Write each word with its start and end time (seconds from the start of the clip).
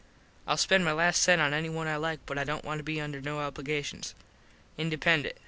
Ill 0.49 0.57
spend 0.57 0.83
my 0.83 0.91
last 0.91 1.21
sent 1.21 1.39
on 1.39 1.53
anyone 1.53 1.87
I 1.87 1.95
like 1.95 2.21
but 2.25 2.39
I 2.39 2.43
dont 2.43 2.65
want 2.65 2.79
to 2.79 2.83
be 2.83 2.99
under 2.99 3.21
no 3.21 3.37
obligations. 3.37 4.15
Independent. 4.75 5.35